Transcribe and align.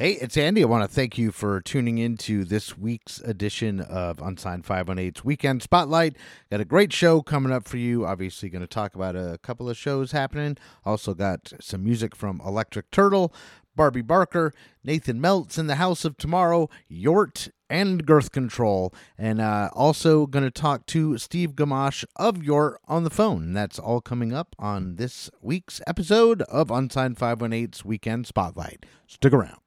Hey, 0.00 0.12
it's 0.12 0.38
Andy. 0.38 0.62
I 0.62 0.66
want 0.66 0.82
to 0.82 0.88
thank 0.88 1.18
you 1.18 1.30
for 1.30 1.60
tuning 1.60 1.98
in 1.98 2.16
to 2.16 2.46
this 2.46 2.78
week's 2.78 3.20
edition 3.20 3.82
of 3.82 4.18
Unsigned 4.22 4.64
518's 4.64 5.26
Weekend 5.26 5.62
Spotlight. 5.62 6.16
Got 6.50 6.62
a 6.62 6.64
great 6.64 6.90
show 6.90 7.20
coming 7.20 7.52
up 7.52 7.68
for 7.68 7.76
you. 7.76 8.06
Obviously, 8.06 8.48
going 8.48 8.62
to 8.62 8.66
talk 8.66 8.94
about 8.94 9.14
a 9.14 9.38
couple 9.42 9.68
of 9.68 9.76
shows 9.76 10.12
happening. 10.12 10.56
Also, 10.86 11.12
got 11.12 11.52
some 11.60 11.84
music 11.84 12.16
from 12.16 12.40
Electric 12.46 12.90
Turtle, 12.90 13.34
Barbie 13.76 14.00
Barker, 14.00 14.54
Nathan 14.82 15.20
Meltz 15.20 15.58
in 15.58 15.66
the 15.66 15.74
House 15.74 16.06
of 16.06 16.16
Tomorrow, 16.16 16.70
Yort, 16.90 17.50
and 17.68 18.06
Girth 18.06 18.32
Control. 18.32 18.94
And 19.18 19.38
uh, 19.38 19.68
also 19.74 20.26
going 20.26 20.46
to 20.46 20.50
talk 20.50 20.86
to 20.86 21.18
Steve 21.18 21.52
Gamache 21.52 22.06
of 22.16 22.36
Yort 22.36 22.76
on 22.88 23.04
the 23.04 23.10
phone. 23.10 23.52
That's 23.52 23.78
all 23.78 24.00
coming 24.00 24.32
up 24.32 24.56
on 24.58 24.96
this 24.96 25.28
week's 25.42 25.82
episode 25.86 26.40
of 26.44 26.70
Unsigned 26.70 27.18
518's 27.18 27.84
Weekend 27.84 28.26
Spotlight. 28.26 28.86
Stick 29.06 29.34
around. 29.34 29.60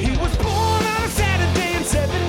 He 0.00 0.16
was 0.16 0.34
born 0.38 0.48
on 0.48 1.02
a 1.02 1.08
Saturday 1.08 1.76
in 1.76 1.84
73. 1.84 2.19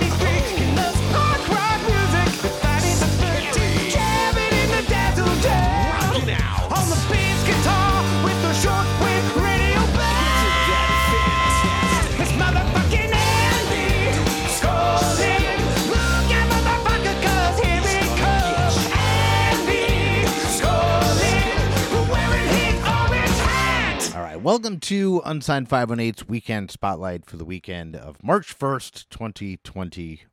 Welcome 24.51 24.81
to 24.81 25.21
Unsigned 25.23 25.69
518's 25.69 26.27
Weekend 26.27 26.69
Spotlight 26.69 27.25
for 27.25 27.37
the 27.37 27.45
weekend 27.45 27.95
of 27.95 28.21
March 28.21 28.53
1st, 28.59 29.07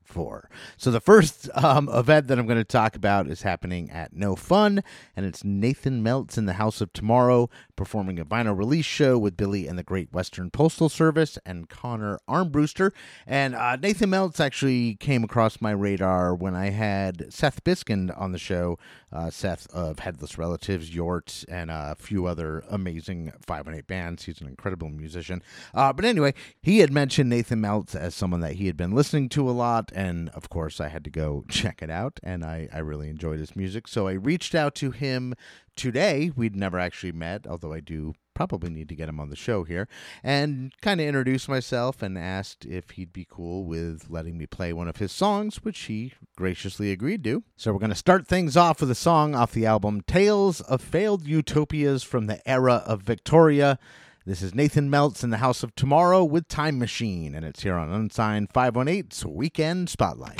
2024. 0.08 0.50
So, 0.76 0.90
the 0.90 1.00
first 1.00 1.48
um, 1.54 1.88
event 1.88 2.28
that 2.28 2.38
I'm 2.38 2.46
going 2.46 2.58
to 2.58 2.64
talk 2.64 2.96
about 2.96 3.28
is 3.28 3.42
happening 3.42 3.90
at 3.90 4.14
No 4.14 4.36
Fun, 4.36 4.82
and 5.16 5.26
it's 5.26 5.44
Nathan 5.44 6.02
Meltz 6.02 6.38
in 6.38 6.46
the 6.46 6.54
House 6.54 6.80
of 6.80 6.92
Tomorrow 6.92 7.50
performing 7.76 8.18
a 8.18 8.24
vinyl 8.24 8.58
release 8.58 8.84
show 8.84 9.16
with 9.16 9.36
Billy 9.36 9.68
and 9.68 9.78
the 9.78 9.82
Great 9.84 10.12
Western 10.12 10.50
Postal 10.50 10.88
Service 10.88 11.38
and 11.46 11.68
Connor 11.68 12.18
Armbruster. 12.28 12.90
And 13.26 13.54
uh, 13.54 13.76
Nathan 13.76 14.10
Meltz 14.10 14.40
actually 14.40 14.96
came 14.96 15.22
across 15.22 15.60
my 15.60 15.70
radar 15.70 16.34
when 16.34 16.54
I 16.54 16.70
had 16.70 17.32
Seth 17.32 17.62
Biskind 17.62 18.12
on 18.20 18.32
the 18.32 18.38
show. 18.38 18.78
Uh, 19.10 19.30
Seth 19.30 19.66
of 19.72 20.00
Headless 20.00 20.36
Relatives, 20.36 20.90
Yort, 20.90 21.44
and 21.48 21.70
a 21.70 21.96
few 21.98 22.26
other 22.26 22.62
amazing 22.68 23.32
518 23.46 23.86
bands. 23.86 24.24
He's 24.24 24.42
an 24.42 24.48
incredible 24.48 24.90
musician. 24.90 25.42
Uh, 25.72 25.94
but 25.94 26.04
anyway, 26.04 26.34
he 26.60 26.80
had 26.80 26.92
mentioned 26.92 27.30
Nathan 27.30 27.62
Meltz 27.62 27.94
as 27.94 28.14
someone 28.14 28.40
that 28.40 28.54
he 28.54 28.66
had 28.66 28.76
been 28.76 28.90
listening 28.90 29.30
to 29.30 29.48
a 29.48 29.52
lot. 29.52 29.90
And 29.98 30.28
of 30.28 30.48
course, 30.48 30.80
I 30.80 30.86
had 30.86 31.02
to 31.04 31.10
go 31.10 31.44
check 31.48 31.82
it 31.82 31.90
out. 31.90 32.20
And 32.22 32.44
I, 32.44 32.68
I 32.72 32.78
really 32.78 33.08
enjoyed 33.08 33.40
his 33.40 33.56
music. 33.56 33.88
So 33.88 34.06
I 34.06 34.12
reached 34.12 34.54
out 34.54 34.76
to 34.76 34.92
him 34.92 35.34
today. 35.74 36.30
We'd 36.36 36.54
never 36.54 36.78
actually 36.78 37.10
met, 37.10 37.48
although 37.48 37.72
I 37.72 37.80
do 37.80 38.14
probably 38.32 38.70
need 38.70 38.88
to 38.88 38.94
get 38.94 39.08
him 39.08 39.18
on 39.18 39.30
the 39.30 39.34
show 39.34 39.64
here, 39.64 39.88
and 40.22 40.72
kind 40.80 41.00
of 41.00 41.06
introduced 41.08 41.48
myself 41.48 42.00
and 42.00 42.16
asked 42.16 42.64
if 42.64 42.90
he'd 42.90 43.12
be 43.12 43.26
cool 43.28 43.64
with 43.64 44.06
letting 44.08 44.38
me 44.38 44.46
play 44.46 44.72
one 44.72 44.86
of 44.86 44.98
his 44.98 45.10
songs, 45.10 45.64
which 45.64 45.80
he 45.80 46.12
graciously 46.36 46.92
agreed 46.92 47.24
to. 47.24 47.42
So 47.56 47.72
we're 47.72 47.80
going 47.80 47.90
to 47.90 47.96
start 47.96 48.28
things 48.28 48.56
off 48.56 48.80
with 48.80 48.92
a 48.92 48.94
song 48.94 49.34
off 49.34 49.50
the 49.50 49.66
album 49.66 50.02
Tales 50.02 50.60
of 50.60 50.80
Failed 50.80 51.26
Utopias 51.26 52.04
from 52.04 52.28
the 52.28 52.48
Era 52.48 52.84
of 52.86 53.02
Victoria. 53.02 53.80
This 54.28 54.42
is 54.42 54.54
Nathan 54.54 54.90
Meltz 54.90 55.24
in 55.24 55.30
the 55.30 55.38
House 55.38 55.62
of 55.62 55.74
Tomorrow 55.74 56.22
with 56.22 56.48
Time 56.48 56.78
Machine, 56.78 57.34
and 57.34 57.46
it's 57.46 57.62
here 57.62 57.76
on 57.76 57.90
Unsigned 57.90 58.50
518's 58.50 59.24
Weekend 59.24 59.88
Spotlight. 59.88 60.38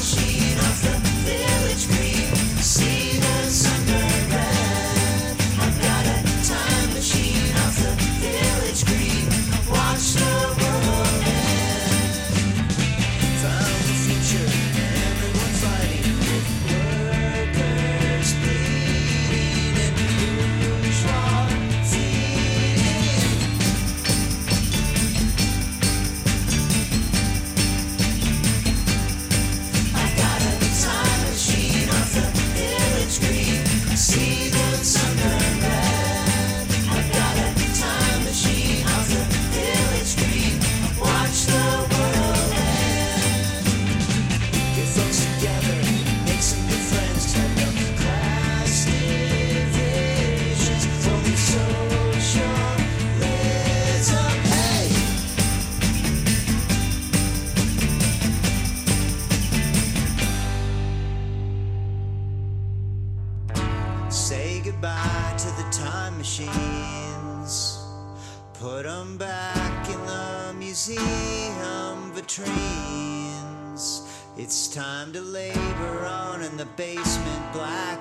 Say 0.00 1.13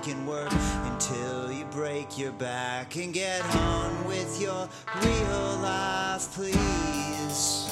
and 0.08 0.28
work 0.28 0.52
until 0.92 1.52
you 1.52 1.66
break 1.66 2.18
your 2.18 2.32
back 2.34 2.96
and 2.96 3.14
get 3.14 3.44
on 3.56 4.06
with 4.06 4.42
your 4.42 4.68
real 5.02 5.58
life, 5.62 6.28
please. 6.34 7.70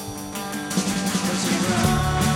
'Cause 1.12 1.50
you're 1.50 1.70
wrong. 1.70 2.31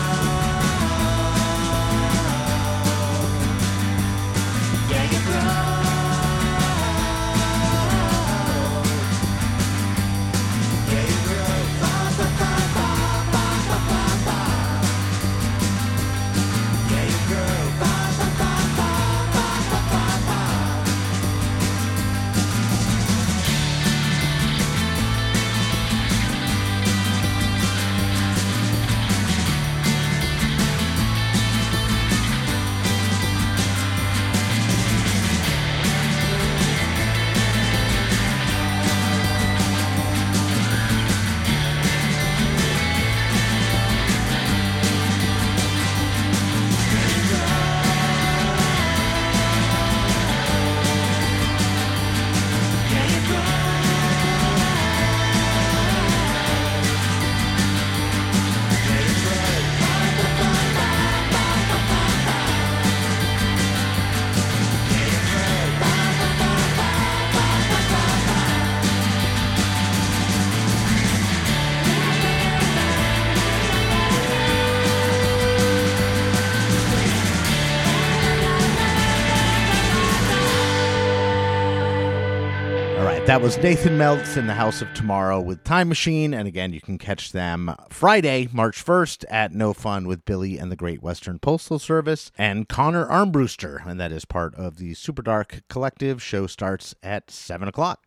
That 83.36 83.42
was 83.42 83.59
Nathan 83.59 83.98
Meltz 83.98 84.38
in 84.38 84.47
the 84.47 84.54
House 84.54 84.80
of 84.80 84.91
Tomorrow 84.94 85.42
with 85.42 85.62
Time 85.62 85.91
Machine. 85.91 86.33
And 86.33 86.48
again, 86.48 86.72
you 86.72 86.80
can 86.80 86.97
catch 86.97 87.33
them 87.33 87.77
Friday, 87.91 88.48
March 88.50 88.83
1st 88.83 89.27
at 89.28 89.53
No 89.53 89.74
Fun 89.74 90.06
with 90.06 90.24
Billy 90.24 90.56
and 90.56 90.72
the 90.72 90.74
Great 90.74 91.03
Western 91.03 91.38
Postal 91.38 91.78
Service 91.78 92.33
and 92.38 92.66
Connor 92.66 93.04
Armbruster. 93.04 93.86
And 93.86 94.00
that 94.00 94.10
is 94.10 94.24
part 94.24 94.54
of 94.54 94.78
the 94.78 94.94
Super 94.94 95.21
Dark 95.21 95.60
Collective. 95.68 96.22
Show 96.22 96.47
starts 96.47 96.94
at 97.03 97.30
7 97.30 97.68
o'clock. 97.68 98.06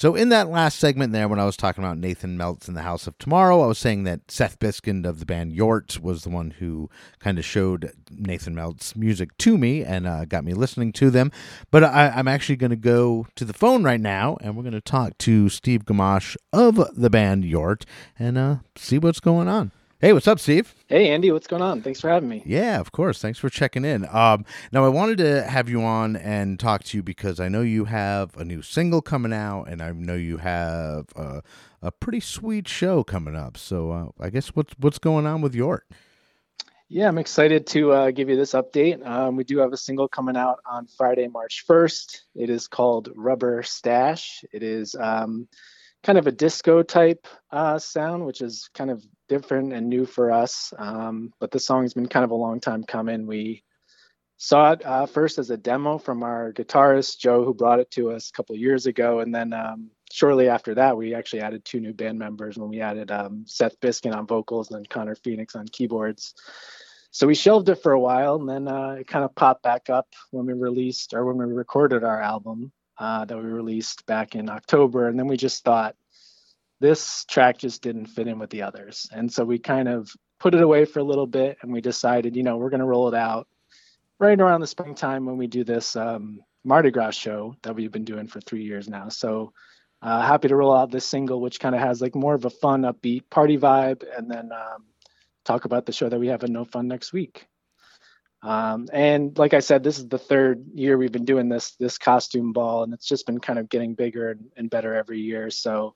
So, 0.00 0.14
in 0.14 0.30
that 0.30 0.48
last 0.48 0.78
segment 0.78 1.12
there, 1.12 1.28
when 1.28 1.38
I 1.38 1.44
was 1.44 1.58
talking 1.58 1.84
about 1.84 1.98
Nathan 1.98 2.38
Meltz 2.38 2.68
in 2.68 2.72
the 2.72 2.80
House 2.80 3.06
of 3.06 3.18
Tomorrow, 3.18 3.60
I 3.60 3.66
was 3.66 3.76
saying 3.76 4.04
that 4.04 4.30
Seth 4.30 4.58
Biskind 4.58 5.04
of 5.04 5.20
the 5.20 5.26
band 5.26 5.52
Yort 5.52 6.00
was 6.00 6.22
the 6.22 6.30
one 6.30 6.52
who 6.52 6.88
kind 7.18 7.38
of 7.38 7.44
showed 7.44 7.92
Nathan 8.10 8.54
Meltz 8.54 8.96
music 8.96 9.36
to 9.36 9.58
me 9.58 9.84
and 9.84 10.06
uh, 10.06 10.24
got 10.24 10.42
me 10.42 10.54
listening 10.54 10.92
to 10.92 11.10
them. 11.10 11.30
But 11.70 11.84
I, 11.84 12.08
I'm 12.16 12.28
actually 12.28 12.56
going 12.56 12.70
to 12.70 12.76
go 12.76 13.26
to 13.36 13.44
the 13.44 13.52
phone 13.52 13.84
right 13.84 14.00
now 14.00 14.38
and 14.40 14.56
we're 14.56 14.62
going 14.62 14.72
to 14.72 14.80
talk 14.80 15.18
to 15.18 15.50
Steve 15.50 15.84
Gamache 15.84 16.34
of 16.50 16.82
the 16.96 17.10
band 17.10 17.44
Yort 17.44 17.84
and 18.18 18.38
uh, 18.38 18.56
see 18.76 18.96
what's 18.96 19.20
going 19.20 19.48
on. 19.48 19.70
Hey, 20.02 20.14
what's 20.14 20.26
up, 20.26 20.40
Steve? 20.40 20.74
Hey, 20.86 21.10
Andy, 21.10 21.30
what's 21.30 21.46
going 21.46 21.60
on? 21.60 21.82
Thanks 21.82 22.00
for 22.00 22.08
having 22.08 22.30
me. 22.30 22.42
Yeah, 22.46 22.80
of 22.80 22.90
course. 22.90 23.20
Thanks 23.20 23.38
for 23.38 23.50
checking 23.50 23.84
in. 23.84 24.08
Um, 24.10 24.46
now, 24.72 24.82
I 24.82 24.88
wanted 24.88 25.18
to 25.18 25.42
have 25.42 25.68
you 25.68 25.82
on 25.82 26.16
and 26.16 26.58
talk 26.58 26.84
to 26.84 26.96
you 26.96 27.02
because 27.02 27.38
I 27.38 27.50
know 27.50 27.60
you 27.60 27.84
have 27.84 28.34
a 28.38 28.42
new 28.42 28.62
single 28.62 29.02
coming 29.02 29.34
out, 29.34 29.64
and 29.64 29.82
I 29.82 29.92
know 29.92 30.14
you 30.14 30.38
have 30.38 31.08
a, 31.16 31.42
a 31.82 31.92
pretty 31.92 32.20
sweet 32.20 32.66
show 32.66 33.04
coming 33.04 33.36
up. 33.36 33.58
So, 33.58 33.90
uh, 33.90 34.06
I 34.18 34.30
guess 34.30 34.48
what's 34.56 34.72
what's 34.78 34.98
going 34.98 35.26
on 35.26 35.42
with 35.42 35.54
Yort? 35.54 35.80
Yeah, 36.88 37.06
I'm 37.06 37.18
excited 37.18 37.66
to 37.66 37.92
uh, 37.92 38.10
give 38.10 38.30
you 38.30 38.36
this 38.36 38.52
update. 38.52 39.06
Um, 39.06 39.36
we 39.36 39.44
do 39.44 39.58
have 39.58 39.74
a 39.74 39.76
single 39.76 40.08
coming 40.08 40.34
out 40.34 40.60
on 40.64 40.86
Friday, 40.86 41.28
March 41.28 41.66
1st. 41.68 42.22
It 42.36 42.48
is 42.48 42.68
called 42.68 43.10
Rubber 43.14 43.62
Stash. 43.64 44.46
It 44.50 44.62
is 44.62 44.94
um, 44.98 45.46
kind 46.02 46.18
of 46.18 46.26
a 46.26 46.32
disco 46.32 46.82
type 46.82 47.26
uh, 47.50 47.78
sound, 47.78 48.24
which 48.24 48.40
is 48.40 48.70
kind 48.74 48.90
of 48.90 49.04
different 49.28 49.72
and 49.72 49.88
new 49.88 50.06
for 50.06 50.30
us. 50.30 50.72
Um, 50.78 51.32
but 51.40 51.50
the 51.50 51.60
song's 51.60 51.94
been 51.94 52.08
kind 52.08 52.24
of 52.24 52.30
a 52.30 52.36
long 52.36 52.60
time 52.60 52.84
coming. 52.84 53.26
We 53.26 53.62
saw 54.38 54.72
it 54.72 54.84
uh, 54.84 55.06
first 55.06 55.38
as 55.38 55.50
a 55.50 55.56
demo 55.56 55.98
from 55.98 56.22
our 56.22 56.52
guitarist 56.52 57.18
Joe, 57.18 57.44
who 57.44 57.52
brought 57.52 57.80
it 57.80 57.90
to 57.92 58.10
us 58.10 58.30
a 58.30 58.32
couple 58.32 58.56
years 58.56 58.86
ago, 58.86 59.20
and 59.20 59.34
then 59.34 59.52
um, 59.52 59.90
shortly 60.10 60.48
after 60.48 60.74
that, 60.74 60.96
we 60.96 61.14
actually 61.14 61.42
added 61.42 61.64
two 61.64 61.80
new 61.80 61.92
band 61.92 62.18
members 62.18 62.56
when 62.56 62.70
we 62.70 62.80
added 62.80 63.10
um, 63.10 63.44
Seth 63.46 63.78
Biskind 63.80 64.16
on 64.16 64.26
vocals 64.26 64.70
and 64.70 64.88
Connor 64.88 65.14
Phoenix 65.14 65.54
on 65.54 65.68
keyboards. 65.68 66.34
So 67.10 67.26
we 67.26 67.34
shelved 67.34 67.68
it 67.68 67.82
for 67.82 67.92
a 67.92 68.00
while, 68.00 68.36
and 68.36 68.48
then 68.48 68.68
uh, 68.68 68.96
it 69.00 69.06
kind 69.06 69.24
of 69.24 69.34
popped 69.34 69.62
back 69.62 69.90
up 69.90 70.06
when 70.30 70.46
we 70.46 70.54
released 70.54 71.12
or 71.12 71.26
when 71.26 71.36
we 71.36 71.52
recorded 71.52 72.04
our 72.04 72.22
album 72.22 72.72
uh, 73.00 73.24
that 73.24 73.36
we 73.36 73.44
released 73.44 74.06
back 74.06 74.36
in 74.36 74.48
October, 74.48 75.08
and 75.08 75.18
then 75.18 75.26
we 75.26 75.36
just 75.36 75.64
thought 75.64 75.96
this 76.80 77.24
track 77.24 77.58
just 77.58 77.82
didn't 77.82 78.06
fit 78.06 78.28
in 78.28 78.38
with 78.38 78.50
the 78.50 78.62
others. 78.62 79.08
And 79.12 79.30
so 79.32 79.44
we 79.44 79.58
kind 79.58 79.88
of 79.88 80.10
put 80.38 80.54
it 80.54 80.62
away 80.62 80.84
for 80.84 81.00
a 81.00 81.04
little 81.04 81.26
bit 81.26 81.58
and 81.60 81.72
we 81.72 81.82
decided, 81.82 82.34
you 82.34 82.42
know, 82.42 82.56
we're 82.56 82.70
going 82.70 82.80
to 82.80 82.86
roll 82.86 83.08
it 83.08 83.14
out 83.14 83.46
right 84.18 84.40
around 84.40 84.62
the 84.62 84.66
springtime 84.66 85.26
when 85.26 85.36
we 85.36 85.46
do 85.46 85.62
this 85.62 85.94
um, 85.96 86.40
Mardi 86.64 86.90
Gras 86.90 87.10
show 87.10 87.54
that 87.62 87.74
we've 87.74 87.92
been 87.92 88.04
doing 88.04 88.26
for 88.26 88.40
three 88.40 88.62
years 88.62 88.88
now. 88.88 89.10
So 89.10 89.52
uh, 90.00 90.22
happy 90.22 90.48
to 90.48 90.56
roll 90.56 90.74
out 90.74 90.90
this 90.90 91.04
single, 91.04 91.42
which 91.42 91.60
kind 91.60 91.74
of 91.74 91.82
has 91.82 92.00
like 92.00 92.14
more 92.14 92.34
of 92.34 92.46
a 92.46 92.50
fun, 92.50 92.82
upbeat 92.82 93.28
party 93.28 93.58
vibe, 93.58 94.02
and 94.16 94.30
then 94.30 94.50
um, 94.52 94.84
talk 95.44 95.66
about 95.66 95.84
the 95.84 95.92
show 95.92 96.08
that 96.08 96.18
we 96.18 96.28
have 96.28 96.42
at 96.42 96.50
No 96.50 96.64
Fun 96.64 96.88
next 96.88 97.12
week. 97.12 97.46
Um, 98.42 98.88
and 98.92 99.36
like 99.38 99.52
I 99.52 99.60
said, 99.60 99.82
this 99.82 99.98
is 99.98 100.08
the 100.08 100.18
third 100.18 100.64
year 100.74 100.96
we've 100.96 101.12
been 101.12 101.26
doing 101.26 101.48
this 101.48 101.72
this 101.72 101.98
costume 101.98 102.52
ball, 102.52 102.82
and 102.82 102.92
it's 102.92 103.06
just 103.06 103.26
been 103.26 103.40
kind 103.40 103.58
of 103.58 103.68
getting 103.68 103.94
bigger 103.94 104.30
and, 104.30 104.46
and 104.56 104.70
better 104.70 104.94
every 104.94 105.20
year. 105.20 105.50
So 105.50 105.94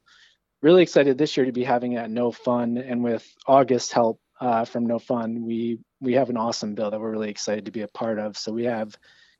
really 0.63 0.83
excited 0.83 1.17
this 1.17 1.37
year 1.37 1.47
to 1.47 1.53
be 1.53 1.65
having 1.65 1.93
it 1.93 1.99
at 1.99 2.11
No 2.11 2.33
Fun, 2.33 2.77
and 2.77 3.03
with 3.03 3.27
August 3.47 3.93
help 3.93 4.21
uh, 4.41 4.65
from 4.65 4.87
No 4.87 4.99
Fun, 4.99 5.45
we 5.45 5.79
we 6.01 6.15
have 6.15 6.29
an 6.29 6.37
awesome 6.37 6.75
bill 6.75 6.91
that 6.91 7.01
we're 7.01 7.13
really 7.13 7.31
excited 7.31 7.65
to 7.65 7.71
be 7.71 7.83
a 7.83 7.89
part 7.89 8.19
of. 8.19 8.37
So 8.37 8.53
we 8.53 8.65
have 8.65 8.95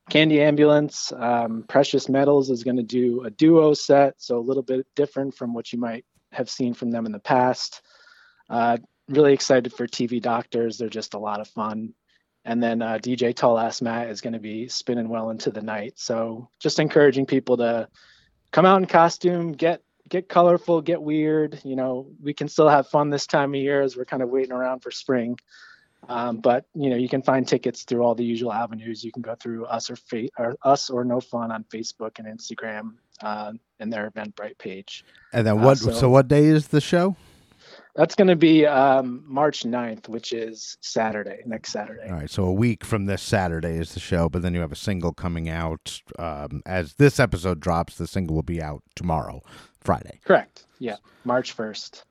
Candy 0.09 0.41
Ambulance, 0.41 1.13
um, 1.13 1.65
Precious 1.69 2.09
Metals 2.09 2.51
is 2.51 2.65
going 2.65 2.77
to 2.77 2.83
do 2.83 3.25
a 3.25 3.31
duo 3.31 3.75
set, 3.75 4.15
so 4.19 4.39
a 4.39 4.41
little 4.41 4.63
bit 4.63 4.87
different 4.97 5.35
from 5.35 5.53
what 5.55 5.73
you 5.73 5.79
might 5.79 6.05
have 6.33 6.49
seen 6.49 6.75
from 6.75 6.91
them 6.91 7.07
in 7.07 7.13
the 7.13 7.19
past. 7.19 7.83
Uh, 8.49 8.79
really 9.09 9.35
excited 9.35 9.73
for 9.75 9.87
TV 9.87 10.23
Doctors; 10.23 10.79
they're 10.79 10.89
just 10.89 11.15
a 11.15 11.19
lot 11.19 11.41
of 11.41 11.49
fun. 11.49 11.95
And 12.45 12.63
then 12.63 12.83
uh, 12.83 12.99
DJ 12.99 13.35
Tall 13.35 13.59
Ass 13.59 13.81
Matt 13.81 14.11
is 14.11 14.21
going 14.21 14.35
to 14.35 14.39
be 14.39 14.69
spinning 14.69 15.09
well 15.09 15.31
into 15.31 15.51
the 15.51 15.63
night. 15.63 15.95
So 15.97 16.49
just 16.61 16.79
encouraging 16.79 17.25
people 17.27 17.57
to 17.59 17.89
come 18.53 18.67
out 18.67 18.81
in 18.81 18.87
costume, 18.87 19.53
get 19.53 19.83
get 20.11 20.29
colorful, 20.29 20.83
get 20.83 21.01
weird. 21.01 21.59
You 21.65 21.77
know, 21.77 22.07
we 22.23 22.35
can 22.35 22.49
still 22.49 22.69
have 22.69 22.87
fun 22.89 23.09
this 23.09 23.27
time 23.27 23.55
of 23.55 23.61
year 23.61 23.81
as 23.81 23.97
we're 23.97 24.05
kind 24.05 24.23
of 24.23 24.29
waiting 24.29 24.53
around 24.53 24.81
for 24.81 24.91
spring. 24.91 25.39
Um, 26.07 26.37
but 26.37 26.67
you 26.75 26.91
know, 26.91 26.97
you 26.97 27.09
can 27.09 27.23
find 27.23 27.49
tickets 27.49 27.85
through 27.85 28.03
all 28.03 28.15
the 28.15 28.25
usual 28.25 28.53
avenues. 28.53 29.03
You 29.03 29.11
can 29.11 29.23
go 29.23 29.35
through 29.37 29.65
us 29.65 29.89
or, 29.89 29.97
fa- 29.97 30.29
or 30.39 30.55
us 30.63 30.91
or 30.91 31.03
No 31.05 31.21
Fun 31.23 31.51
on 31.51 31.65
Facebook 31.65 32.19
and 32.19 32.27
Instagram 32.29 32.97
uh, 33.23 33.53
and 33.81 33.91
their 33.91 34.11
Eventbrite 34.11 34.59
page. 34.59 35.03
And 35.33 35.47
then 35.47 35.59
Uh, 35.61 35.65
what? 35.65 35.79
so, 35.79 35.93
so- 35.93 36.11
what 36.11 36.29
day 36.29 36.45
is 36.45 36.69
the 36.69 36.83
show? 36.83 37.17
That's 37.95 38.17
going 38.17 38.29
to 38.29 38.37
be 38.37 38.67
um, 38.67 39.23
March 39.27 39.63
9th, 39.63 40.09
which 40.09 40.33
is 40.33 40.77
Saturday, 40.81 41.43
next 41.47 41.71
Saturday. 41.71 42.09
All 42.09 42.17
right, 42.17 42.31
so 42.31 42.45
a 42.45 42.53
week 42.53 42.85
from 42.85 43.07
this 43.07 43.23
Saturday 43.23 43.77
is 43.77 43.95
the 43.95 44.01
show, 44.01 44.29
but 44.29 44.43
then 44.43 44.53
you 44.53 44.61
have 44.61 44.73
a 44.73 44.77
single 44.77 45.13
coming 45.13 45.49
out 45.49 46.01
um, 46.19 46.61
as 46.67 46.95
this 46.95 47.21
episode 47.21 47.61
drops. 47.61 47.97
The 47.97 48.09
single 48.09 48.35
will 48.35 48.43
be 48.43 48.61
out 48.61 48.83
tomorrow, 48.97 49.43
Friday. 49.81 50.19
Correct. 50.25 50.67
Yeah, 50.81 50.97
March 51.25 51.57
1st. 51.57 52.03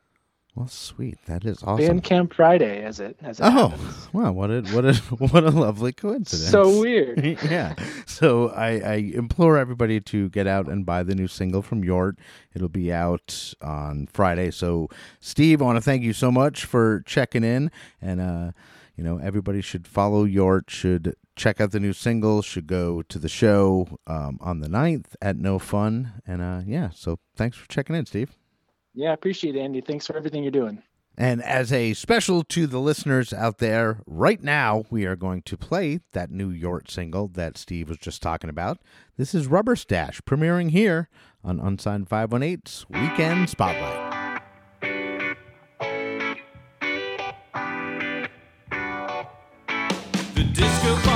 Well, 0.55 0.67
sweet. 0.67 1.17
That 1.25 1.45
is 1.45 1.63
awesome. 1.63 2.01
Bandcamp 2.01 2.33
Friday, 2.33 2.83
as 2.83 2.99
it 2.99 3.17
as 3.23 3.39
it 3.39 3.43
Oh, 3.43 3.69
happens. 3.69 4.09
wow! 4.13 4.31
What 4.31 4.51
a 4.51 4.61
what 4.71 4.85
a 4.85 4.93
what 5.17 5.43
a 5.43 5.49
lovely 5.49 5.91
coincidence. 5.93 6.51
So 6.51 6.79
weird. 6.79 7.23
yeah. 7.49 7.73
So 8.05 8.49
I, 8.49 8.67
I 8.79 8.93
implore 9.15 9.57
everybody 9.57 9.99
to 10.01 10.29
get 10.29 10.45
out 10.45 10.67
and 10.67 10.85
buy 10.85 11.01
the 11.01 11.15
new 11.15 11.27
single 11.27 11.63
from 11.63 11.83
Yort. 11.83 12.17
It'll 12.53 12.69
be 12.69 12.93
out 12.93 13.55
on 13.63 14.07
Friday. 14.13 14.51
So 14.51 14.89
Steve, 15.19 15.59
I 15.59 15.65
want 15.65 15.77
to 15.77 15.81
thank 15.81 16.03
you 16.03 16.13
so 16.13 16.31
much 16.31 16.65
for 16.65 17.01
checking 17.07 17.43
in 17.43 17.71
and 18.01 18.21
uh 18.21 18.51
you 18.95 19.03
know, 19.03 19.17
everybody 19.17 19.59
should 19.59 19.87
follow 19.87 20.23
Yort, 20.23 20.69
should 20.69 21.15
check 21.35 21.59
out 21.59 21.71
the 21.71 21.79
new 21.79 21.93
single, 21.93 22.43
should 22.43 22.67
go 22.67 23.01
to 23.01 23.17
the 23.17 23.27
show 23.27 23.97
um, 24.05 24.37
on 24.39 24.59
the 24.59 24.67
9th 24.67 25.15
at 25.19 25.35
No 25.35 25.57
Fun. 25.57 26.21
And 26.27 26.43
uh 26.43 26.61
yeah, 26.63 26.91
so 26.93 27.17
thanks 27.35 27.57
for 27.57 27.67
checking 27.69 27.95
in, 27.95 28.05
Steve. 28.05 28.37
Yeah, 28.93 29.11
I 29.11 29.13
appreciate 29.13 29.55
it, 29.55 29.59
Andy. 29.59 29.81
Thanks 29.81 30.05
for 30.07 30.15
everything 30.15 30.43
you're 30.43 30.51
doing. 30.51 30.81
And 31.15 31.43
as 31.43 31.71
a 31.71 31.93
special 31.93 32.43
to 32.45 32.65
the 32.65 32.79
listeners 32.79 33.33
out 33.33 33.59
there, 33.59 33.99
right 34.07 34.41
now 34.41 34.85
we 34.89 35.05
are 35.05 35.15
going 35.15 35.43
to 35.43 35.57
play 35.57 35.99
that 36.13 36.31
new 36.31 36.51
Yort 36.51 36.89
single 36.89 37.27
that 37.29 37.55
Steve 37.57 37.89
was 37.89 37.99
just 37.99 38.21
talking 38.21 38.49
about. 38.49 38.79
This 39.15 39.35
is 39.35 39.45
Rubber 39.45 39.75
Stash, 39.75 40.21
premiering 40.21 40.71
here 40.71 41.09
on 41.43 41.59
Unsigned 41.59 42.09
518's 42.09 42.87
Weekend 42.89 43.49
Spotlight. 43.49 44.41
The 50.33 50.43
disco 50.51 51.12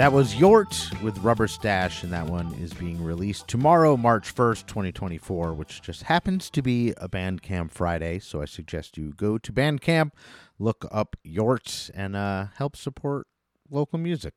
That 0.00 0.14
was 0.14 0.34
Yort 0.36 1.02
with 1.02 1.18
Rubber 1.18 1.46
Stash, 1.46 2.04
and 2.04 2.10
that 2.10 2.24
one 2.24 2.54
is 2.54 2.72
being 2.72 3.04
released 3.04 3.48
tomorrow, 3.48 3.98
March 3.98 4.34
1st, 4.34 4.66
2024, 4.66 5.52
which 5.52 5.82
just 5.82 6.04
happens 6.04 6.48
to 6.48 6.62
be 6.62 6.94
a 6.96 7.06
Bandcamp 7.06 7.70
Friday. 7.70 8.18
So 8.18 8.40
I 8.40 8.46
suggest 8.46 8.96
you 8.96 9.12
go 9.14 9.36
to 9.36 9.52
Bandcamp, 9.52 10.12
look 10.58 10.86
up 10.90 11.16
Yort, 11.22 11.90
and 11.92 12.16
uh, 12.16 12.46
help 12.54 12.76
support 12.76 13.26
local 13.68 13.98
music. 13.98 14.32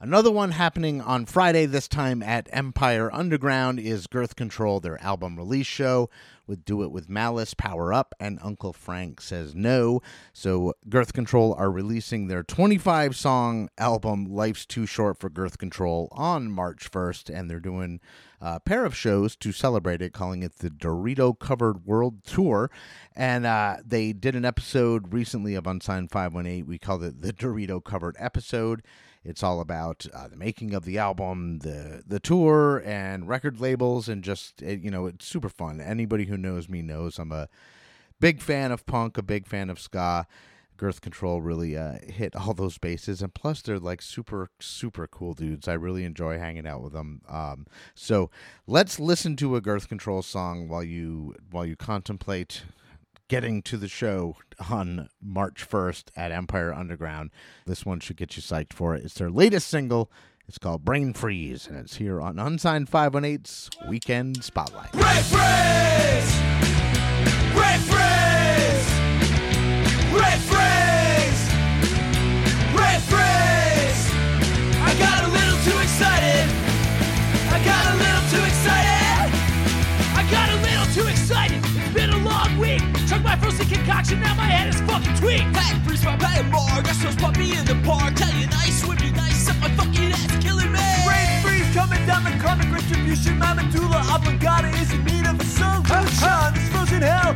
Another 0.00 0.30
one 0.30 0.52
happening 0.52 1.00
on 1.00 1.26
Friday, 1.26 1.66
this 1.66 1.88
time 1.88 2.22
at 2.22 2.48
Empire 2.52 3.12
Underground, 3.12 3.80
is 3.80 4.06
Girth 4.06 4.36
Control, 4.36 4.78
their 4.78 5.02
album 5.02 5.34
release 5.34 5.66
show 5.66 6.08
with 6.46 6.64
Do 6.64 6.84
It 6.84 6.92
With 6.92 7.08
Malice, 7.08 7.52
Power 7.52 7.92
Up, 7.92 8.14
and 8.20 8.38
Uncle 8.40 8.72
Frank 8.72 9.20
Says 9.20 9.56
No. 9.56 10.00
So, 10.32 10.74
Girth 10.88 11.12
Control 11.12 11.52
are 11.54 11.68
releasing 11.68 12.28
their 12.28 12.44
25 12.44 13.16
song 13.16 13.70
album, 13.76 14.26
Life's 14.26 14.64
Too 14.64 14.86
Short 14.86 15.18
for 15.18 15.28
Girth 15.28 15.58
Control, 15.58 16.06
on 16.12 16.48
March 16.48 16.88
1st, 16.88 17.36
and 17.36 17.50
they're 17.50 17.58
doing 17.58 17.98
a 18.40 18.60
pair 18.60 18.84
of 18.84 18.94
shows 18.94 19.34
to 19.34 19.50
celebrate 19.50 20.00
it, 20.00 20.12
calling 20.12 20.44
it 20.44 20.58
the 20.58 20.70
Dorito 20.70 21.36
Covered 21.36 21.84
World 21.84 22.22
Tour. 22.22 22.70
And 23.16 23.44
uh, 23.46 23.78
they 23.84 24.12
did 24.12 24.36
an 24.36 24.44
episode 24.44 25.12
recently 25.12 25.56
of 25.56 25.66
Unsigned 25.66 26.12
518. 26.12 26.66
We 26.66 26.78
called 26.78 27.02
it 27.02 27.20
the 27.20 27.32
Dorito 27.32 27.82
Covered 27.82 28.14
episode. 28.20 28.84
It's 29.28 29.42
all 29.42 29.60
about 29.60 30.06
uh, 30.14 30.28
the 30.28 30.36
making 30.36 30.72
of 30.72 30.86
the 30.86 30.96
album, 30.96 31.58
the 31.58 32.02
the 32.06 32.18
tour, 32.18 32.82
and 32.82 33.28
record 33.28 33.60
labels, 33.60 34.08
and 34.08 34.24
just 34.24 34.62
it, 34.62 34.80
you 34.80 34.90
know, 34.90 35.04
it's 35.04 35.26
super 35.26 35.50
fun. 35.50 35.82
Anybody 35.82 36.24
who 36.24 36.38
knows 36.38 36.66
me 36.66 36.80
knows 36.80 37.18
I'm 37.18 37.30
a 37.30 37.48
big 38.20 38.40
fan 38.40 38.72
of 38.72 38.86
punk, 38.86 39.18
a 39.18 39.22
big 39.22 39.46
fan 39.46 39.68
of 39.68 39.78
ska. 39.78 40.26
Girth 40.78 41.00
Control 41.00 41.42
really 41.42 41.76
uh, 41.76 41.98
hit 42.06 42.36
all 42.36 42.54
those 42.54 42.78
bases, 42.78 43.20
and 43.20 43.34
plus 43.34 43.60
they're 43.60 43.78
like 43.78 44.00
super 44.00 44.48
super 44.60 45.06
cool 45.06 45.34
dudes. 45.34 45.68
I 45.68 45.74
really 45.74 46.04
enjoy 46.04 46.38
hanging 46.38 46.66
out 46.66 46.80
with 46.80 46.94
them. 46.94 47.20
Um, 47.28 47.66
so 47.94 48.30
let's 48.66 48.98
listen 48.98 49.36
to 49.36 49.56
a 49.56 49.60
Girth 49.60 49.88
Control 49.88 50.22
song 50.22 50.68
while 50.68 50.84
you 50.84 51.34
while 51.50 51.66
you 51.66 51.76
contemplate 51.76 52.62
getting 53.28 53.62
to 53.62 53.76
the 53.76 53.88
show 53.88 54.36
on 54.70 55.08
March 55.22 55.68
1st 55.68 56.04
at 56.16 56.32
Empire 56.32 56.72
Underground. 56.72 57.30
This 57.66 57.86
one 57.86 58.00
should 58.00 58.16
get 58.16 58.36
you 58.36 58.42
psyched 58.42 58.72
for 58.72 58.94
it. 58.94 59.04
It's 59.04 59.14
their 59.14 59.30
latest 59.30 59.68
single. 59.68 60.10
It's 60.48 60.58
called 60.58 60.84
Brain 60.84 61.12
Freeze, 61.12 61.66
and 61.66 61.76
it's 61.76 61.96
here 61.96 62.20
on 62.22 62.38
Unsigned 62.38 62.90
518's 62.90 63.68
Weekend 63.86 64.42
Spotlight. 64.42 64.94
Red 64.94 65.24
phrase! 65.26 66.40
Red 67.54 67.80
phrase! 67.80 68.37
Concoction, 83.88 84.20
now 84.20 84.34
my 84.34 84.44
head 84.44 84.68
is 84.68 84.80
fucking 84.82 85.14
tweaked! 85.16 85.56
Hey, 85.56 85.80
freeze 85.84 86.04
my 86.04 86.16
pay 86.18 86.42
more. 86.52 86.76
Got 86.84 86.96
those 87.00 87.16
me 87.38 87.56
in 87.56 87.64
the 87.64 87.78
park. 87.88 88.14
Tell 88.14 88.32
you 88.36 88.46
nice, 88.48 88.84
would 88.84 88.98
be 89.00 89.10
nice. 89.10 89.48
Up 89.48 89.56
my 89.60 89.70
fucking 89.76 90.12
ass, 90.12 90.44
killing 90.44 90.70
me. 90.70 90.88
Brain 91.08 91.28
freeze 91.40 91.70
coming 91.72 92.04
down 92.04 92.22
the 92.24 92.34
karmic 92.44 92.68
retribution. 92.70 93.38
My 93.38 93.54
medulla 93.54 94.04
oblongata 94.12 94.68
is 94.76 94.92
in 94.92 95.04
need 95.04 95.24
of 95.24 95.40
a 95.40 95.44
solution. 95.44 96.52
This 96.52 96.68
frozen 96.68 97.00
hell, 97.00 97.32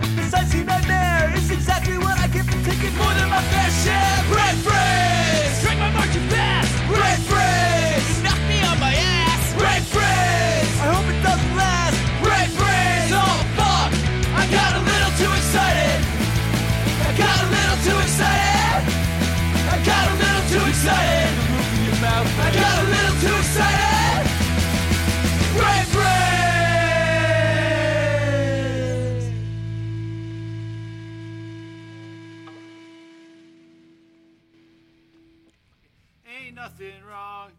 Ain't 36.52 36.60
nothing 36.60 37.02
wrong 37.10 37.52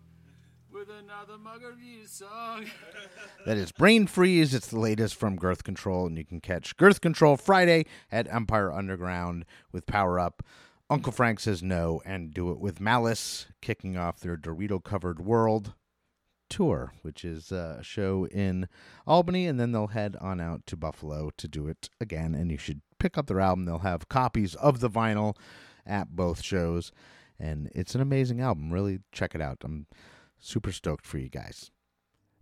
with 0.72 0.88
another 0.88 1.40
Mug 1.40 1.64
Review 1.64 2.06
song. 2.06 2.68
That 3.48 3.58
is 3.58 3.72
Brain 3.72 4.06
Freeze. 4.06 4.54
It's 4.54 4.68
the 4.68 4.78
latest 4.78 5.16
from 5.16 5.36
Girth 5.36 5.64
Control, 5.64 6.06
and 6.06 6.16
you 6.16 6.24
can 6.24 6.40
catch 6.40 6.78
Girth 6.78 7.02
Control 7.02 7.36
Friday 7.36 7.88
at 8.12 8.32
Empire 8.32 8.72
Underground 8.72 9.46
with 9.72 9.88
Power 9.88 10.20
Up. 10.20 10.44
Uncle 10.92 11.12
Frank 11.12 11.40
says 11.40 11.64
no, 11.64 12.04
and 12.06 12.36
do 12.36 12.52
it 12.52 12.60
with 12.60 12.80
Malice, 12.80 13.48
kicking 13.64 13.98
off 13.98 14.20
their 14.20 14.38
Dorito 14.38 14.84
covered 14.84 15.20
world 15.20 15.74
tour, 16.48 16.94
which 17.02 17.26
is 17.26 17.52
uh, 17.52 17.78
a 17.80 17.84
show 17.84 18.28
in 18.28 18.68
Albany, 19.08 19.48
and 19.48 19.60
then 19.60 19.72
they'll 19.72 19.88
head 19.88 20.16
on 20.22 20.40
out 20.40 20.68
to 20.68 20.78
Buffalo 20.78 21.32
to 21.38 21.48
do 21.48 21.68
it 21.68 21.90
again. 22.00 22.36
And 22.36 22.52
you 22.52 22.60
should 22.60 22.82
pick 23.00 23.18
up 23.18 23.26
their 23.26 23.42
album. 23.42 23.66
They'll 23.66 23.80
have 23.80 24.08
copies 24.08 24.54
of 24.54 24.82
the 24.82 24.90
vinyl 24.90 25.36
at 25.84 26.16
both 26.16 26.44
shows, 26.44 26.92
and 27.40 27.70
it's 27.74 27.96
an 27.96 28.02
amazing 28.02 28.42
album. 28.42 28.72
Really 28.72 29.00
check 29.12 29.36
it 29.36 29.42
out. 29.42 29.60
I'm 29.64 29.88
super 30.40 30.72
stoked 30.72 31.06
for 31.06 31.18
you 31.18 31.30
guys. 31.30 31.72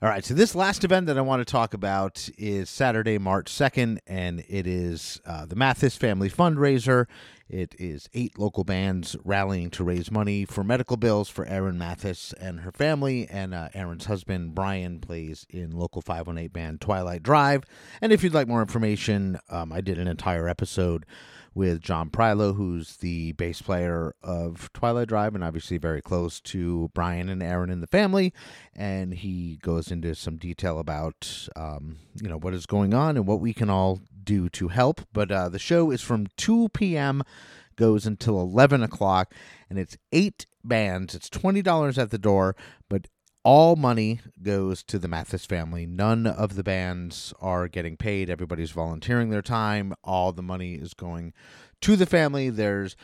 All 0.04 0.10
right, 0.10 0.26
so 0.26 0.34
this 0.34 0.56
last 0.56 0.84
event 0.84 1.06
that 1.06 1.18
I 1.20 1.22
want 1.22 1.42
to 1.42 1.52
talk 1.52 1.76
about 1.76 2.28
is 2.36 2.72
Saturday, 2.72 3.20
March 3.20 3.52
2nd, 3.52 4.00
and 4.08 4.44
it 4.50 4.66
is 4.66 5.22
uh, 5.28 5.46
the 5.46 5.54
Mathys 5.54 5.96
Family 5.96 6.28
Fundraiser. 6.28 7.06
It 7.48 7.76
is 7.78 8.10
eight 8.16 8.40
local 8.40 8.64
bands 8.64 9.16
rallying 9.24 9.70
to 9.72 9.84
raise 9.84 10.10
money 10.10 10.44
for 10.44 10.64
medical 10.64 10.98
bills 10.98 11.30
for 11.30 11.46
Erin 11.46 11.78
Mathys 11.78 12.34
and 12.40 12.62
her 12.62 12.72
family. 12.72 13.28
And 13.30 13.54
uh, 13.54 13.70
Erin's 13.76 14.06
husband, 14.06 14.56
Brian, 14.56 15.02
plays 15.02 15.46
in 15.52 15.70
local 15.70 16.02
518 16.02 16.50
band 16.52 16.82
Twilight 16.82 17.22
Drive. 17.22 17.66
And 18.02 18.12
if 18.12 18.24
you'd 18.24 18.34
like 18.34 18.48
more 18.48 18.62
information, 18.62 19.38
um, 19.50 19.72
I 19.72 19.82
did 19.82 20.00
an 20.00 20.08
entire 20.08 20.48
episode 20.48 21.06
with 21.54 21.82
John 21.82 22.10
Prilo, 22.10 22.56
who's 22.56 22.98
the 22.98 23.34
bass 23.34 23.62
player 23.62 24.16
of 24.24 24.72
Twilight 24.74 25.10
Drive 25.10 25.36
and 25.36 25.44
obviously 25.44 25.78
very 25.78 26.02
close 26.02 26.40
to 26.42 26.90
Brian 26.94 27.30
and 27.30 27.44
Erin 27.44 27.70
in 27.70 27.82
the 27.82 27.88
family. 27.88 28.34
And 28.76 29.14
he 29.14 29.58
goes 29.62 29.92
into 29.92 30.16
some 30.16 30.38
detail 30.38 30.80
about, 30.80 31.50
um, 31.56 31.98
you 32.22 32.30
know, 32.30 32.38
what 32.38 32.54
is 32.54 32.66
going 32.66 32.94
on 32.94 33.18
and 33.18 33.28
what 33.28 33.42
we 33.42 33.54
can 33.54 33.70
all 33.70 34.00
do 34.24 34.50
to 34.50 34.70
help. 34.70 35.02
But 35.12 35.32
uh, 35.32 35.50
the 35.50 35.60
show 35.60 35.92
is 35.92 36.02
from 36.02 36.28
2 36.38 36.70
p.m., 36.70 37.24
goes 37.76 38.06
until 38.06 38.40
11 38.40 38.84
o'clock, 38.84 39.34
and 39.70 39.80
it's 39.80 39.98
eight 40.12 40.46
bands. 40.64 41.16
It's 41.16 41.30
$20 41.30 41.98
at 41.98 42.12
the 42.12 42.18
door, 42.18 42.56
but 42.90 43.08
all 43.44 43.76
money 43.76 44.20
goes 44.42 44.84
to 44.84 45.00
the 45.00 45.08
Mathys 45.08 45.48
family. 45.48 45.86
None 45.86 46.28
of 46.28 46.56
the 46.56 46.64
bands 46.64 47.34
are 47.42 47.68
getting 47.68 47.98
paid. 47.98 48.30
Everybody's 48.30 48.72
volunteering 48.72 49.30
their 49.30 49.42
time. 49.42 49.94
All 50.04 50.32
the 50.32 50.44
money 50.44 50.76
is 50.76 50.94
going 50.94 51.34
to 51.82 51.96
the 51.96 52.06
family. 52.06 52.50
There's 52.50 52.96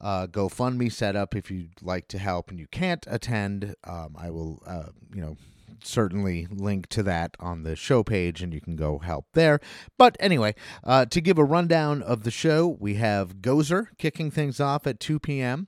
uh, 0.00 0.26
GoFundMe 0.26 0.92
set 0.92 1.16
up 1.16 1.34
if 1.34 1.50
you'd 1.50 1.82
like 1.82 2.08
to 2.08 2.18
help 2.18 2.50
and 2.50 2.58
you 2.58 2.66
can't 2.66 3.06
attend. 3.08 3.74
Um, 3.84 4.14
I 4.18 4.30
will, 4.30 4.62
uh, 4.66 4.90
you 5.14 5.22
know, 5.22 5.36
certainly 5.82 6.46
link 6.50 6.88
to 6.88 7.02
that 7.04 7.36
on 7.40 7.62
the 7.62 7.76
show 7.76 8.02
page 8.02 8.42
and 8.42 8.52
you 8.52 8.60
can 8.60 8.76
go 8.76 8.98
help 8.98 9.26
there. 9.32 9.60
But 9.96 10.16
anyway, 10.20 10.54
uh, 10.84 11.06
to 11.06 11.20
give 11.20 11.38
a 11.38 11.44
rundown 11.44 12.02
of 12.02 12.24
the 12.24 12.30
show, 12.30 12.76
we 12.78 12.94
have 12.94 13.36
Gozer 13.36 13.88
kicking 13.96 14.30
things 14.30 14.60
off 14.60 14.86
at 14.86 15.00
2 15.00 15.18
p.m., 15.18 15.66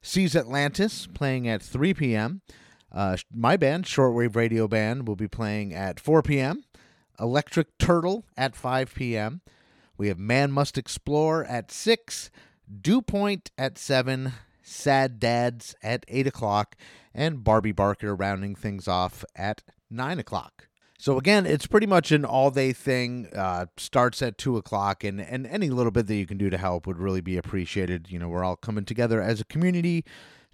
Seas 0.00 0.36
Atlantis 0.36 1.08
playing 1.08 1.48
at 1.48 1.60
3 1.60 1.92
p.m. 1.92 2.40
Uh, 2.92 3.16
my 3.32 3.56
band, 3.56 3.84
Shortwave 3.84 4.36
Radio 4.36 4.66
Band, 4.66 5.06
will 5.06 5.16
be 5.16 5.28
playing 5.28 5.74
at 5.74 6.00
4 6.00 6.22
p.m. 6.22 6.64
Electric 7.20 7.78
Turtle 7.78 8.24
at 8.36 8.56
5 8.56 8.94
p.m. 8.94 9.40
We 9.96 10.08
have 10.08 10.18
Man 10.18 10.52
Must 10.52 10.78
Explore 10.78 11.44
at 11.44 11.70
6, 11.70 12.30
Dew 12.80 13.02
Point 13.02 13.50
at 13.58 13.76
7, 13.76 14.32
Sad 14.62 15.18
Dads 15.18 15.74
at 15.82 16.04
8 16.08 16.26
o'clock, 16.28 16.76
and 17.14 17.42
Barbie 17.42 17.72
Barker 17.72 18.14
rounding 18.14 18.54
things 18.54 18.86
off 18.86 19.24
at 19.34 19.62
9 19.90 20.18
o'clock. 20.18 20.68
So 21.00 21.16
again, 21.16 21.46
it's 21.46 21.66
pretty 21.66 21.86
much 21.86 22.10
an 22.10 22.24
all-day 22.24 22.72
thing. 22.72 23.28
Uh, 23.34 23.66
starts 23.76 24.20
at 24.20 24.36
two 24.36 24.56
o'clock, 24.56 25.04
and 25.04 25.20
and 25.20 25.46
any 25.46 25.70
little 25.70 25.92
bit 25.92 26.08
that 26.08 26.16
you 26.16 26.26
can 26.26 26.38
do 26.38 26.50
to 26.50 26.58
help 26.58 26.88
would 26.88 26.98
really 26.98 27.20
be 27.20 27.36
appreciated. 27.36 28.10
You 28.10 28.18
know, 28.18 28.28
we're 28.28 28.42
all 28.42 28.56
coming 28.56 28.84
together 28.84 29.22
as 29.22 29.40
a 29.40 29.44
community 29.44 30.04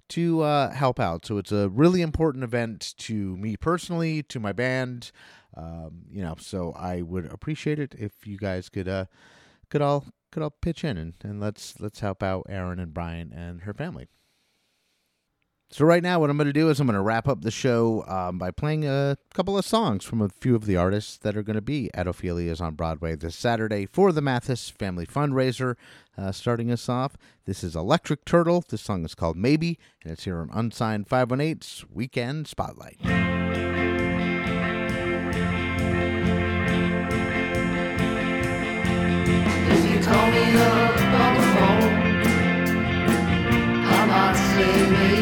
to 0.09 0.41
uh, 0.41 0.71
help 0.71 0.99
out. 0.99 1.25
So 1.25 1.37
it's 1.37 1.51
a 1.51 1.69
really 1.69 2.01
important 2.01 2.43
event 2.43 2.93
to 2.99 3.35
me 3.37 3.57
personally, 3.57 4.23
to 4.23 4.39
my 4.39 4.51
band. 4.53 5.11
Um, 5.55 6.03
you 6.11 6.21
know, 6.21 6.35
so 6.39 6.73
I 6.73 7.01
would 7.01 7.25
appreciate 7.31 7.79
it 7.79 7.95
if 7.97 8.11
you 8.25 8.37
guys 8.37 8.69
could 8.69 8.87
uh 8.87 9.05
could 9.69 9.81
all 9.81 10.05
could 10.31 10.43
all 10.43 10.51
pitch 10.51 10.83
in 10.83 10.97
and, 10.97 11.13
and 11.23 11.39
let's 11.39 11.79
let's 11.79 12.01
help 12.01 12.21
out 12.21 12.45
Erin 12.49 12.79
and 12.79 12.93
Brian 12.93 13.31
and 13.31 13.61
her 13.61 13.73
family. 13.73 14.07
So 15.69 15.83
right 15.83 16.03
now, 16.03 16.19
what 16.19 16.29
I'm 16.29 16.37
going 16.37 16.47
to 16.47 16.53
do 16.53 16.69
is 16.69 16.79
I'm 16.79 16.87
going 16.87 16.95
to 16.95 17.01
wrap 17.01 17.27
up 17.27 17.41
the 17.41 17.51
show 17.51 18.05
um, 18.07 18.37
by 18.37 18.51
playing 18.51 18.85
a 18.85 19.17
couple 19.33 19.57
of 19.57 19.65
songs 19.65 20.05
from 20.05 20.21
a 20.21 20.29
few 20.29 20.55
of 20.55 20.65
the 20.65 20.77
artists 20.77 21.17
that 21.17 21.35
are 21.35 21.43
going 21.43 21.55
to 21.55 21.61
be 21.61 21.89
at 21.93 22.07
Ophelia's 22.07 22.61
on 22.61 22.75
Broadway 22.75 23.15
this 23.15 23.35
Saturday 23.35 23.85
for 23.85 24.11
the 24.11 24.21
Mathys 24.21 24.71
Family 24.71 25.05
Fundraiser. 25.05 25.75
Uh, 26.17 26.31
starting 26.31 26.71
us 26.71 26.87
off, 26.87 27.17
this 27.45 27.61
is 27.63 27.75
Electric 27.75 28.23
Turtle. 28.23 28.63
This 28.69 28.81
song 28.81 29.03
is 29.03 29.15
called 29.15 29.35
Maybe, 29.35 29.77
and 30.03 30.13
it's 30.13 30.23
here 30.23 30.37
on 30.37 30.49
Unsigned 30.53 31.09
518's 31.09 31.83
Weekend 31.91 32.47
Spotlight. 32.47 32.99
Call 40.05 40.29
me 40.29 40.55
up 40.57 41.01
on 41.01 41.33
the 41.33 41.41
phone, 41.55 41.93
I 43.87 44.05
might 44.05 44.35
say 44.35 44.91
maybe. 44.91 45.14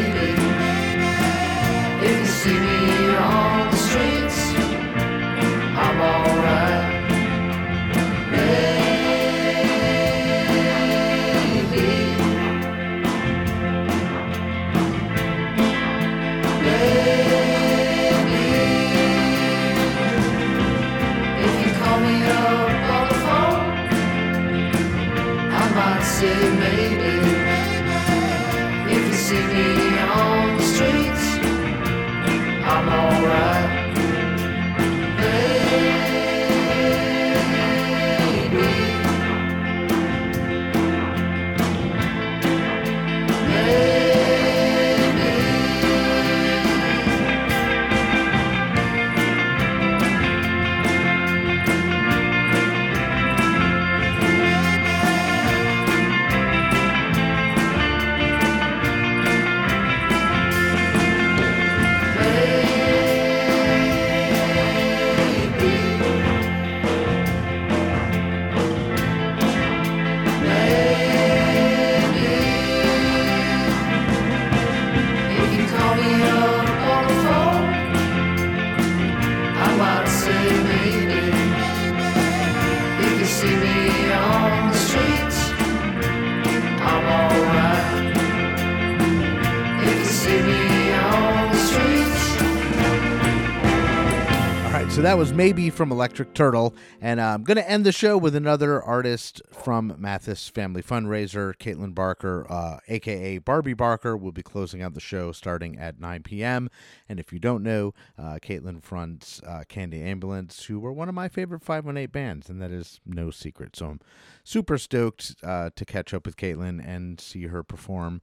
So 94.94 95.02
that 95.02 95.18
was 95.18 95.32
maybe 95.32 95.70
from 95.70 95.90
Electric 95.90 96.34
Turtle, 96.34 96.72
and 97.00 97.20
I'm 97.20 97.42
going 97.42 97.56
to 97.56 97.68
end 97.68 97.84
the 97.84 97.90
show 97.90 98.16
with 98.16 98.36
another 98.36 98.80
artist 98.80 99.42
from 99.50 99.90
Mathys 99.98 100.48
Family 100.48 100.84
Fundraiser, 100.84 101.52
Caitlin 101.56 101.96
Barker, 101.96 102.46
uh, 102.48 102.78
aka 102.86 103.38
Barbie 103.38 103.74
Barker, 103.74 104.16
will 104.16 104.30
be 104.30 104.44
closing 104.44 104.82
out 104.82 104.94
the 104.94 105.00
show 105.00 105.32
starting 105.32 105.76
at 105.80 105.98
9 105.98 106.22
p.m. 106.22 106.70
And 107.08 107.18
if 107.18 107.32
you 107.32 107.40
don't 107.40 107.64
know, 107.64 107.92
uh, 108.16 108.38
Caitlin 108.40 108.84
fronts 108.84 109.42
uh, 109.44 109.64
Candy 109.68 110.00
Ambulance, 110.00 110.66
who 110.66 110.78
were 110.78 110.92
one 110.92 111.08
of 111.08 111.14
my 111.16 111.28
favorite 111.28 111.64
518 111.64 112.12
bands, 112.12 112.48
and 112.48 112.62
that 112.62 112.70
is 112.70 113.00
no 113.04 113.32
secret. 113.32 113.74
So 113.74 113.86
I'm 113.86 114.00
super 114.44 114.78
stoked 114.78 115.34
uh, 115.42 115.70
to 115.74 115.84
catch 115.84 116.14
up 116.14 116.24
with 116.24 116.36
Caitlin 116.36 116.80
and 116.86 117.20
see 117.20 117.48
her 117.48 117.64
perform 117.64 118.22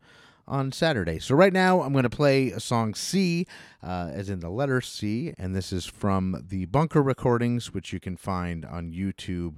on 0.52 0.72
Saturday. 0.72 1.18
So 1.18 1.34
right 1.34 1.54
now 1.54 1.82
I'm 1.82 1.94
going 1.94 2.04
to 2.04 2.10
play 2.10 2.52
a 2.52 2.60
song 2.60 2.94
C, 2.94 3.48
uh, 3.82 4.12
as 4.14 4.30
in 4.30 4.42
the 4.42 4.50
letter 4.50 4.82
C, 4.82 5.34
and 5.38 5.56
this 5.56 5.72
is 5.72 5.86
from 5.86 6.46
the 6.50 6.66
Bunker 6.66 7.02
recordings, 7.02 7.74
which 7.74 7.94
you 7.94 8.00
can 8.00 8.18
find 8.18 8.66
on 8.66 8.92
YouTube. 8.92 9.56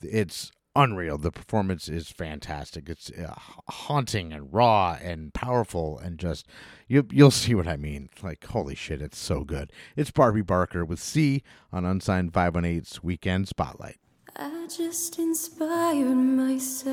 It's 0.00 0.52
unreal. 0.76 1.18
The 1.18 1.32
performance 1.32 1.88
is 1.88 2.10
fantastic. 2.10 2.88
It's 2.88 3.10
uh, 3.10 3.34
haunting 3.68 4.32
and 4.32 4.52
raw 4.52 4.96
and 5.02 5.34
powerful, 5.34 5.98
and 5.98 6.18
just 6.18 6.46
you 6.86 7.06
you'll 7.10 7.30
see 7.32 7.54
what 7.54 7.66
I 7.66 7.76
mean. 7.76 8.08
Like 8.22 8.44
holy 8.44 8.76
shit, 8.76 9.02
it's 9.02 9.18
so 9.18 9.42
good. 9.42 9.72
It's 9.96 10.10
Barbie 10.12 10.42
Barker 10.42 10.84
with 10.84 11.00
C 11.00 11.42
on 11.72 11.84
Unsigned 11.84 12.32
518's 12.32 13.02
Weekend 13.02 13.48
Spotlight. 13.48 13.98
I 14.36 14.68
just 14.68 15.18
inspired 15.18 16.14
myself. 16.14 16.92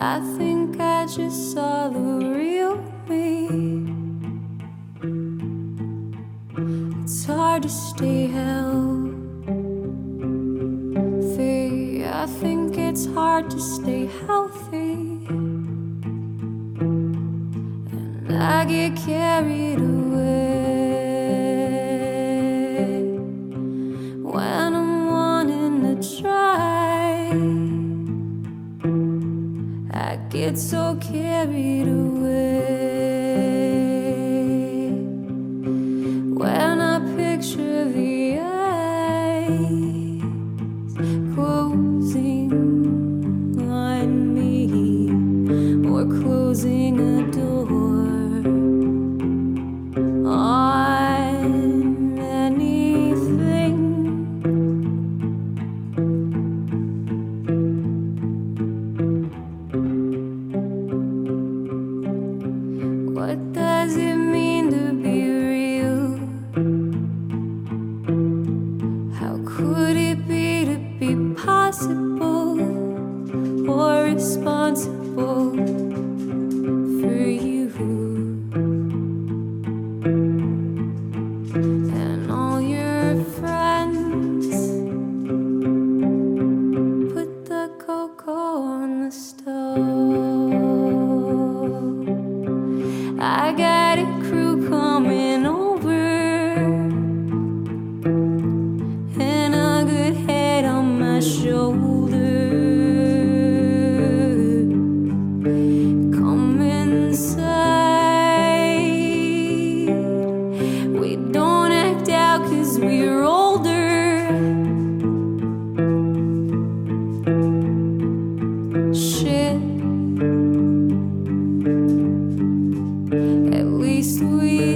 I 0.00 0.20
think 0.38 0.78
I 0.78 1.06
just 1.06 1.52
saw 1.52 1.88
the 1.88 1.98
real 1.98 2.76
me. 3.08 3.48
It's 7.02 7.24
hard 7.24 7.64
to 7.64 7.68
stay 7.68 8.28
healthy. 8.28 9.18
I 12.06 12.26
think 12.26 12.78
it's 12.78 13.06
hard 13.06 13.50
to 13.50 13.58
stay 13.58 14.06
healthy. 14.24 15.26
And 18.28 18.36
I 18.40 18.64
get 18.66 18.94
carried 19.04 19.80
away 19.80 21.08
when 24.22 24.74
I'm 24.76 25.06
wanting 25.08 26.00
to 26.00 26.20
try. 26.20 26.77
Get 30.48 30.56
so 30.58 30.96
carried 30.96 31.86
away 31.88 32.77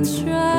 try. 0.05 0.52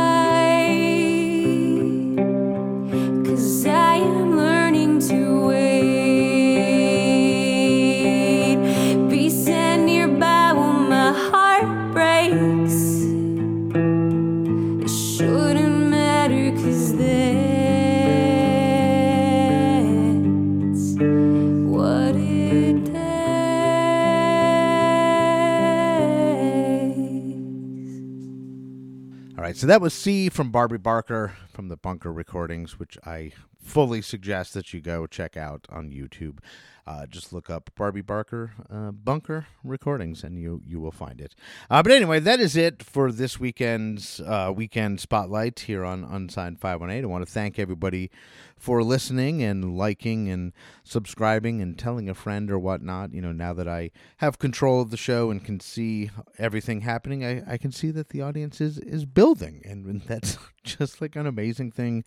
So 29.64 29.68
that 29.68 29.80
was 29.80 29.94
C 29.94 30.28
from 30.28 30.52
Barbie 30.52 30.76
Barker 30.76 31.38
from 31.54 31.70
the 31.70 31.78
Bunker 31.78 32.12
Recordings, 32.12 32.78
which 32.78 32.98
I 33.06 33.32
fully 33.64 34.02
suggest 34.02 34.54
that 34.56 34.74
you 34.74 34.82
go 34.82 35.08
check 35.08 35.38
out 35.38 35.68
on 35.70 35.90
YouTube. 35.90 36.40
Uh, 36.86 37.06
just 37.06 37.32
look 37.32 37.50
up 37.50 37.70
Barbie 37.76 38.02
Barker 38.02 38.52
uh, 38.70 38.92
Bunker 38.92 39.48
Recordings, 39.64 40.22
and 40.22 40.38
you 40.38 40.62
you 40.66 40.82
will 40.82 40.92
find 40.92 41.22
it. 41.22 41.34
Uh, 41.70 41.82
but 41.82 41.94
anyway, 41.94 42.20
that 42.20 42.42
is 42.42 42.58
it 42.58 42.84
for 42.84 43.10
this 43.10 43.40
weekend's 43.40 44.20
uh, 44.20 44.52
weekend 44.54 45.00
spotlight 45.00 45.62
here 45.62 45.86
on 45.86 46.04
Unsigned 46.04 46.60
Five 46.60 46.82
One 46.82 46.90
Eight. 46.90 47.04
I 47.04 47.08
want 47.08 47.26
to 47.26 47.32
thank 47.32 47.58
everybody 47.58 48.12
for 48.58 48.84
listening 48.84 49.42
and 49.42 49.78
liking 49.78 50.28
and 50.30 50.52
subscribing 50.84 51.62
and 51.62 51.80
telling 51.80 52.10
a 52.10 52.14
friend 52.14 52.52
or 52.52 52.60
whatnot. 52.60 53.14
You 53.14 53.22
know, 53.22 53.32
now 53.32 53.54
that 53.54 53.68
I 53.68 53.92
have 54.18 54.38
control 54.38 54.82
of 54.82 54.92
the 54.92 54.98
show 54.98 55.32
and 55.32 55.44
can 55.44 55.62
see 55.62 56.12
everything 56.38 56.82
happening, 56.82 57.24
I, 57.24 57.54
I 57.54 57.58
can 57.58 57.72
see 57.72 57.92
that 57.92 58.10
the 58.10 58.22
audience 58.22 58.60
is 58.60 58.78
is 58.78 59.06
building, 59.06 59.62
and 59.64 60.02
that's 60.08 60.38
just 60.64 61.00
like 61.00 61.16
an 61.16 61.28
amazing 61.28 61.72
thing 61.72 62.04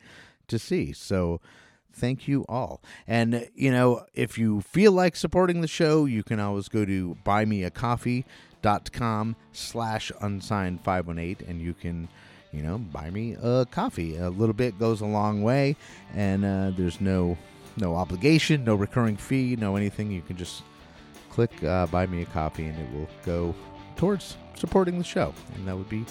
to 0.48 0.58
see. 0.58 0.92
So 0.92 1.40
thank 1.96 2.28
you 2.28 2.44
all. 2.48 2.80
And, 3.06 3.48
you 3.54 3.70
know, 3.70 4.04
if 4.14 4.38
you 4.38 4.60
feel 4.60 4.92
like 4.92 5.16
supporting 5.16 5.62
the 5.62 5.68
show, 5.68 6.04
you 6.04 6.22
can 6.22 6.38
always 6.38 6.68
go 6.68 6.84
to 6.84 7.16
buymeacoffee.com 7.24 9.36
slash 9.52 10.12
unsigned 10.20 10.82
518 10.82 11.48
and 11.48 11.60
you 11.60 11.74
can, 11.74 12.08
you 12.52 12.62
know, 12.62 12.78
buy 12.78 13.10
me 13.10 13.36
a 13.42 13.66
coffee. 13.66 14.16
A 14.16 14.30
little 14.30 14.54
bit 14.54 14.78
goes 14.78 15.00
a 15.00 15.06
long 15.06 15.42
way 15.42 15.74
and 16.14 16.44
uh, 16.44 16.70
there's 16.76 17.00
no 17.00 17.36
no 17.78 17.94
obligation, 17.94 18.64
no 18.64 18.74
recurring 18.74 19.18
fee, 19.18 19.54
no 19.56 19.76
anything. 19.76 20.10
You 20.10 20.22
can 20.22 20.36
just 20.36 20.62
click 21.30 21.62
uh, 21.62 21.86
buy 21.86 22.06
me 22.06 22.22
a 22.22 22.26
coffee 22.26 22.66
and 22.66 22.78
it 22.78 22.90
will 22.94 23.08
go 23.24 23.54
towards 23.96 24.36
supporting 24.54 24.98
the 24.98 25.04
show. 25.04 25.32
And 25.54 25.68
that 25.68 25.76
would 25.76 25.88
be 25.88 26.04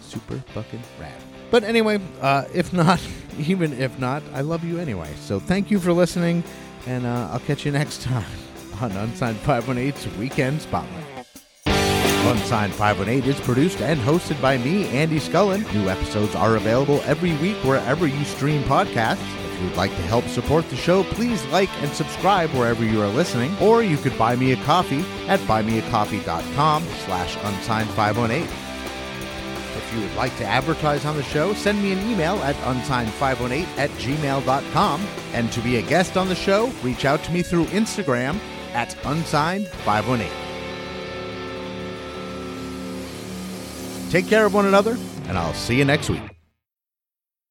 super 0.00 0.36
fucking 0.54 0.82
rad. 1.00 1.12
But 1.50 1.64
anyway, 1.64 2.00
uh, 2.20 2.44
if 2.54 2.72
not, 2.72 3.00
even 3.38 3.72
if 3.74 3.98
not, 3.98 4.22
I 4.34 4.40
love 4.40 4.64
you 4.64 4.78
anyway. 4.78 5.12
So 5.20 5.38
thank 5.38 5.70
you 5.70 5.78
for 5.78 5.92
listening, 5.92 6.42
and 6.86 7.06
uh, 7.06 7.30
I'll 7.32 7.40
catch 7.40 7.64
you 7.64 7.72
next 7.72 8.02
time 8.02 8.24
on 8.80 8.92
Unsigned 8.92 9.38
518's 9.38 10.16
Weekend 10.16 10.62
Spotlight. 10.62 11.04
Unsigned 12.24 12.72
518 12.74 13.28
is 13.28 13.40
produced 13.40 13.80
and 13.80 14.00
hosted 14.00 14.40
by 14.40 14.56
me, 14.56 14.86
Andy 14.88 15.18
Scullen. 15.18 15.62
New 15.74 15.88
episodes 15.88 16.36
are 16.36 16.56
available 16.56 17.00
every 17.04 17.34
week 17.38 17.56
wherever 17.64 18.06
you 18.06 18.24
stream 18.24 18.62
podcasts. 18.62 19.18
If 19.44 19.60
you 19.60 19.66
would 19.66 19.76
like 19.76 19.90
to 19.90 20.02
help 20.02 20.24
support 20.26 20.68
the 20.70 20.76
show, 20.76 21.02
please 21.02 21.44
like 21.46 21.68
and 21.82 21.90
subscribe 21.92 22.50
wherever 22.50 22.84
you 22.84 23.02
are 23.02 23.08
listening, 23.08 23.54
or 23.60 23.82
you 23.82 23.96
could 23.96 24.16
buy 24.16 24.36
me 24.36 24.52
a 24.52 24.56
coffee 24.64 25.04
at 25.26 25.40
buymeacoffee.com 25.40 26.84
slash 27.04 27.36
unsigned 27.42 27.90
518. 27.90 28.71
If 29.92 29.98
you 29.98 30.04
would 30.06 30.16
like 30.16 30.34
to 30.38 30.46
advertise 30.46 31.04
on 31.04 31.16
the 31.16 31.22
show, 31.22 31.52
send 31.52 31.82
me 31.82 31.92
an 31.92 31.98
email 32.10 32.36
at 32.36 32.56
unsigned518 32.56 33.66
at 33.76 33.90
gmail.com. 33.90 35.06
And 35.34 35.52
to 35.52 35.60
be 35.60 35.76
a 35.76 35.82
guest 35.82 36.16
on 36.16 36.28
the 36.28 36.34
show, 36.34 36.68
reach 36.82 37.04
out 37.04 37.22
to 37.24 37.30
me 37.32 37.42
through 37.42 37.66
Instagram 37.66 38.40
at 38.72 38.96
unsigned518. 39.02 40.30
Take 44.10 44.28
care 44.28 44.46
of 44.46 44.54
one 44.54 44.64
another, 44.64 44.96
and 45.28 45.36
I'll 45.36 45.52
see 45.52 45.76
you 45.76 45.84
next 45.84 46.08
week. 46.08 46.31